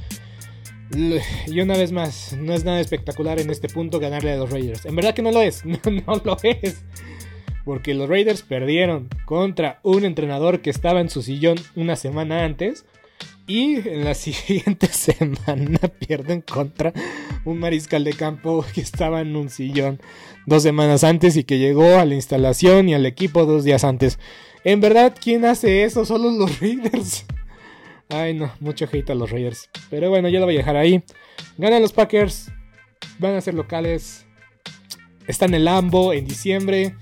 [0.94, 4.86] Y una vez más, no es nada espectacular en este punto ganarle a los Raiders.
[4.86, 6.84] En verdad que no lo es, no, no lo es.
[7.64, 12.86] Porque los Raiders perdieron contra un entrenador que estaba en su sillón una semana antes
[13.48, 16.94] y en la siguiente semana pierden contra
[17.46, 20.00] un mariscal de campo que estaba en un sillón
[20.46, 24.20] dos semanas antes y que llegó a la instalación y al equipo dos días antes.
[24.64, 26.06] En verdad, ¿quién hace eso?
[26.06, 27.26] Solo los Raiders.
[28.12, 29.70] Ay, no, mucho hate a los Raiders.
[29.90, 31.04] Pero bueno, ya lo voy a dejar ahí.
[31.58, 32.52] Ganan los Packers.
[33.20, 34.26] Van a ser locales.
[35.28, 36.96] Están en el Lambo en diciembre.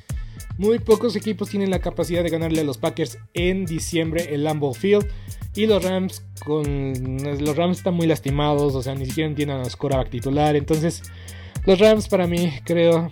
[0.60, 4.74] Muy pocos equipos tienen la capacidad de ganarle a los Packers en diciembre el Lambeau
[4.74, 5.08] Field.
[5.56, 9.64] Y los Rams con los Rams están muy lastimados, o sea, ni siquiera tienen a
[9.64, 9.78] los
[10.10, 10.56] titular.
[10.56, 11.02] Entonces,
[11.66, 13.12] los Rams para mí creo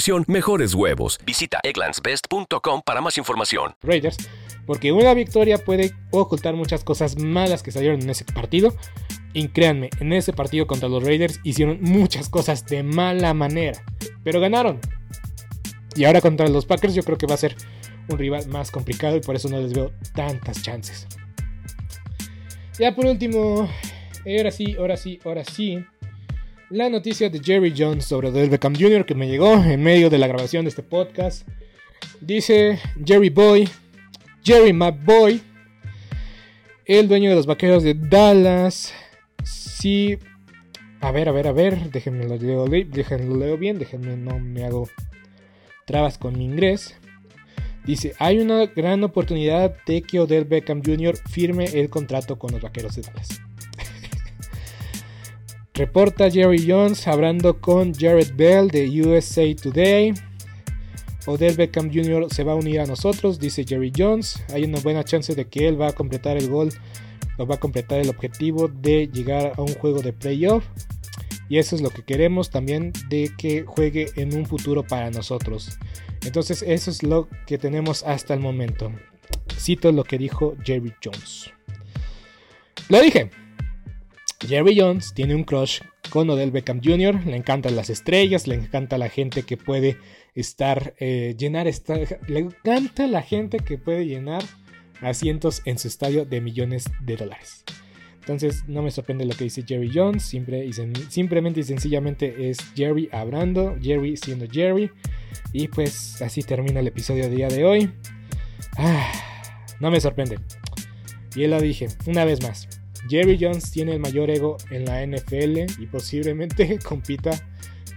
[0.27, 1.19] mejores huevos.
[1.25, 3.73] Visita egglandsbest.com para más información.
[3.81, 4.17] Raiders,
[4.65, 8.73] porque una victoria puede ocultar muchas cosas malas que salieron en ese partido.
[9.33, 13.83] Y créanme, en ese partido contra los Raiders hicieron muchas cosas de mala manera,
[14.23, 14.79] pero ganaron.
[15.95, 17.55] Y ahora contra los Packers yo creo que va a ser
[18.09, 21.07] un rival más complicado y por eso no les veo tantas chances.
[22.79, 23.69] Ya por último,
[24.25, 25.85] ahora sí, ahora sí, ahora sí.
[26.71, 29.05] La noticia de Jerry Jones sobre Del Beckham Jr.
[29.05, 31.45] que me llegó en medio de la grabación de este podcast.
[32.21, 33.67] Dice Jerry Boy,
[34.41, 35.41] Jerry McBoy,
[36.85, 38.93] el dueño de los vaqueros de Dallas.
[39.43, 40.17] Sí.
[41.01, 41.91] A ver, a ver, a ver.
[41.91, 43.77] Déjenme lo leo, lo bien.
[43.77, 44.87] Déjenme, no me hago
[45.85, 46.95] trabas con mi inglés.
[47.83, 51.17] Dice, hay una gran oportunidad de que Odell Beckham Jr.
[51.17, 53.41] firme el contrato con los Vaqueros de Dallas.
[55.73, 60.13] Reporta Jerry Jones hablando con Jared Bell de USA Today.
[61.25, 62.27] Odell Beckham Jr.
[62.29, 64.43] se va a unir a nosotros, dice Jerry Jones.
[64.53, 66.73] Hay una buena chance de que él va a completar el gol
[67.37, 70.65] o va a completar el objetivo de llegar a un juego de playoff.
[71.47, 75.77] Y eso es lo que queremos también de que juegue en un futuro para nosotros.
[76.25, 78.91] Entonces eso es lo que tenemos hasta el momento.
[79.57, 81.49] Cito lo que dijo Jerry Jones.
[82.89, 83.31] Lo dije.
[84.47, 87.25] Jerry Jones tiene un crush con Odell Beckham Jr.
[87.25, 89.97] Le encantan las estrellas, le encanta la gente que puede
[90.33, 91.95] estar, eh, llenar, esta,
[92.27, 94.43] le encanta la gente que puede llenar
[95.01, 97.63] asientos en su estadio de millones de dólares.
[98.19, 103.75] Entonces no me sorprende lo que dice Jerry Jones, simplemente y sencillamente es Jerry hablando,
[103.81, 104.91] Jerry siendo Jerry.
[105.53, 107.91] Y pues así termina el episodio del día de hoy.
[108.77, 109.11] Ah,
[109.79, 110.39] no me sorprende.
[111.35, 112.80] Y él lo dije, una vez más.
[113.09, 117.31] Jerry Jones tiene el mayor ego en la NFL y posiblemente compita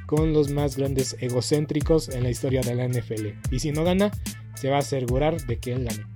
[0.07, 3.29] con los más grandes egocéntricos en la historia de la NFL.
[3.51, 4.11] Y si no gana,
[4.55, 6.07] se va a asegurar de que él gane.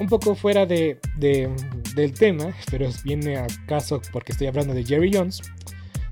[0.00, 5.10] Un poco fuera de, del tema, pero viene a caso porque estoy hablando de Jerry
[5.12, 5.42] Jones.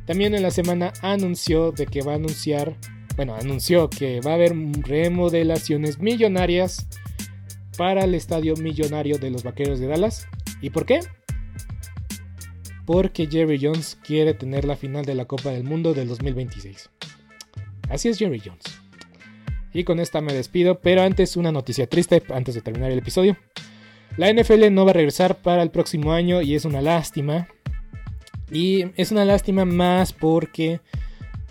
[0.07, 2.77] También en la semana anunció de que va a anunciar,
[3.17, 6.87] bueno, anunció que va a haber remodelaciones millonarias
[7.77, 10.27] para el estadio millonario de los Vaqueros de Dallas.
[10.61, 11.01] ¿Y por qué?
[12.93, 16.91] Porque Jerry Jones quiere tener la final de la Copa del Mundo del 2026.
[17.89, 18.65] Así es Jerry Jones.
[19.73, 23.37] Y con esta me despido, pero antes una noticia triste antes de terminar el episodio.
[24.17, 27.47] La NFL no va a regresar para el próximo año y es una lástima.
[28.51, 30.81] Y es una lástima más porque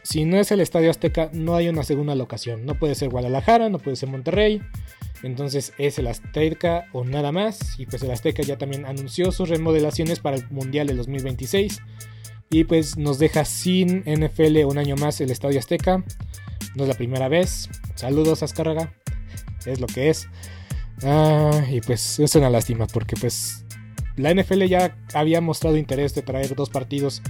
[0.03, 2.65] si no es el Estadio Azteca no hay una segunda locación.
[2.65, 4.61] No puede ser Guadalajara, no puede ser Monterrey,
[5.23, 7.79] entonces es el Azteca o nada más.
[7.79, 11.81] Y pues el Azteca ya también anunció sus remodelaciones para el Mundial del 2026.
[12.49, 16.03] Y pues nos deja sin NFL un año más el Estadio Azteca.
[16.75, 17.69] No es la primera vez.
[17.95, 18.93] Saludos, Azcárraga.
[19.65, 20.27] Es lo que es.
[21.03, 23.63] Ah, y pues es una lástima porque pues
[24.17, 27.21] la NFL ya había mostrado interés de traer dos partidos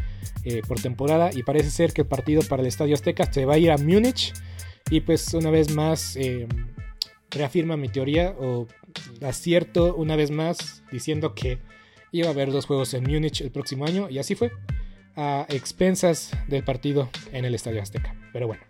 [0.44, 3.56] eh, por temporada y parece ser que el partido para el Estadio Azteca se va
[3.56, 4.34] a ir a Múnich
[4.90, 6.48] y pues una vez más eh,
[7.32, 8.68] reafirma mi teoría o
[9.22, 11.60] acierto una vez más diciendo que
[12.12, 14.52] iba a haber dos juegos en Múnich el próximo año y así fue,
[15.16, 18.16] a expensas del partido en el Estadio Azteca.
[18.34, 18.64] Pero bueno,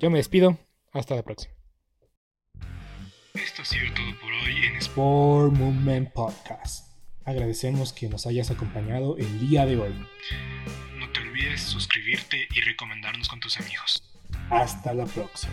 [0.00, 0.58] yo me despido,
[0.92, 1.54] hasta la próxima.
[3.34, 6.88] Esto ha sido todo por hoy en Sport Movement Podcast.
[7.24, 9.92] Agradecemos que nos hayas acompañado el día de hoy.
[10.98, 14.02] No te olvides suscribirte y recomendarnos con tus amigos.
[14.50, 15.52] Hasta la próxima.